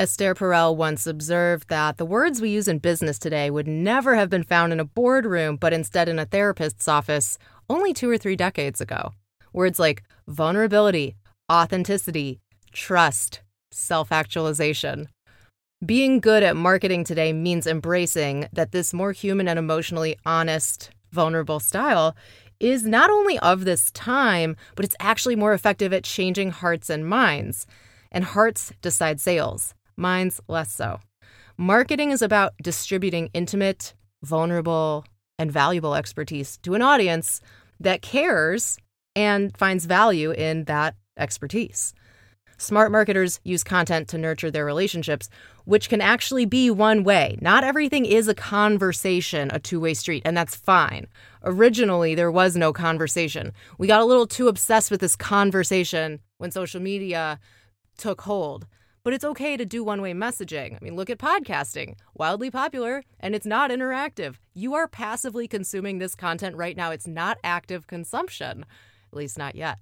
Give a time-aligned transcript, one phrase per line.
[0.00, 4.30] Esther Perel once observed that the words we use in business today would never have
[4.30, 7.36] been found in a boardroom, but instead in a therapist's office
[7.68, 9.10] only two or three decades ago.
[9.52, 11.16] Words like vulnerability,
[11.50, 12.38] authenticity,
[12.70, 13.40] trust,
[13.72, 15.08] self actualization.
[15.84, 21.58] Being good at marketing today means embracing that this more human and emotionally honest, vulnerable
[21.58, 22.16] style
[22.60, 27.08] is not only of this time, but it's actually more effective at changing hearts and
[27.08, 27.66] minds.
[28.12, 31.00] And hearts decide sales, minds less so.
[31.56, 35.04] Marketing is about distributing intimate, vulnerable,
[35.38, 37.40] and valuable expertise to an audience
[37.80, 38.78] that cares
[39.16, 41.94] and finds value in that expertise.
[42.60, 45.28] Smart marketers use content to nurture their relationships,
[45.64, 47.38] which can actually be one way.
[47.40, 51.06] Not everything is a conversation, a two way street, and that's fine.
[51.44, 53.52] Originally, there was no conversation.
[53.78, 57.38] We got a little too obsessed with this conversation when social media
[57.96, 58.66] took hold.
[59.04, 60.74] But it's okay to do one way messaging.
[60.74, 64.36] I mean, look at podcasting, wildly popular, and it's not interactive.
[64.54, 66.90] You are passively consuming this content right now.
[66.90, 68.64] It's not active consumption,
[69.12, 69.78] at least not yet.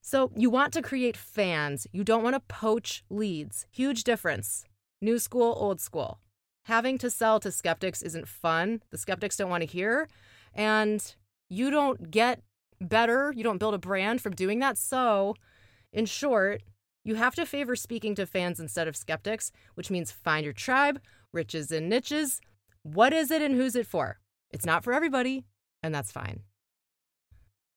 [0.00, 1.86] So you want to create fans.
[1.92, 3.66] You don't want to poach leads.
[3.70, 4.64] Huge difference.
[5.00, 6.20] New school, old school.
[6.64, 8.82] Having to sell to skeptics isn't fun.
[8.90, 10.08] The skeptics don't want to hear.
[10.54, 11.14] And
[11.48, 12.42] you don't get
[12.80, 13.32] better.
[13.36, 14.78] You don't build a brand from doing that.
[14.78, 15.34] So,
[15.92, 16.62] in short,
[17.04, 21.00] you have to favor speaking to fans instead of skeptics, which means find your tribe,
[21.32, 22.40] riches and niches.
[22.82, 24.18] What is it and who's it for?
[24.50, 25.44] It's not for everybody,
[25.82, 26.40] and that's fine.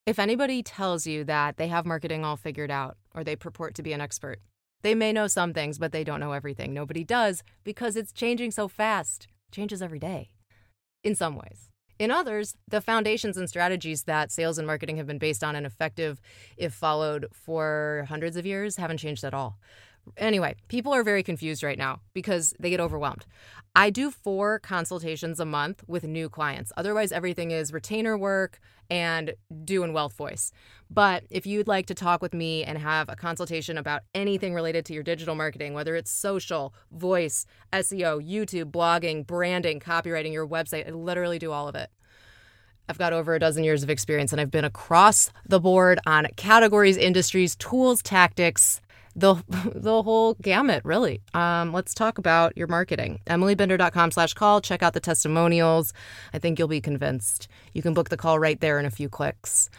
[0.06, 3.84] If anybody tells you that they have marketing all figured out or they purport to
[3.84, 4.40] be an expert,
[4.82, 6.74] they may know some things, but they don't know everything.
[6.74, 9.28] Nobody does because it's changing so fast.
[9.48, 10.30] It changes every day
[11.04, 11.70] in some ways.
[12.00, 15.66] In others, the foundations and strategies that sales and marketing have been based on and
[15.66, 16.20] effective
[16.58, 19.58] if followed for hundreds of years haven't changed at all.
[20.18, 23.26] Anyway, people are very confused right now because they get overwhelmed.
[23.76, 26.72] I do four consultations a month with new clients.
[26.78, 29.34] Otherwise, everything is retainer work and
[29.64, 30.52] doing wealth voice.
[30.92, 34.86] But if you'd like to talk with me and have a consultation about anything related
[34.86, 40.88] to your digital marketing, whether it's social, voice, SEO, YouTube, blogging, branding, copywriting, your website,
[40.88, 41.90] I literally do all of it.
[42.88, 46.28] I've got over a dozen years of experience and I've been across the board on
[46.36, 48.82] categories, industries, tools, tactics,
[49.16, 49.36] the
[49.76, 51.22] the whole gamut, really.
[51.34, 53.20] Um, let's talk about your marketing.
[53.28, 54.62] EmilyBinder.com slash call.
[54.62, 55.94] Check out the testimonials.
[56.34, 57.48] I think you'll be convinced.
[57.74, 59.70] You can book the call right there in a few clicks.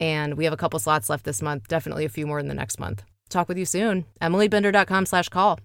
[0.00, 2.54] And we have a couple slots left this month, definitely a few more in the
[2.54, 3.04] next month.
[3.28, 4.04] Talk with you soon.
[4.20, 5.60] EmilyBinder.com slash call.